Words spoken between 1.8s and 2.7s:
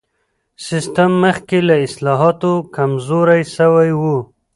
اصلاحاتو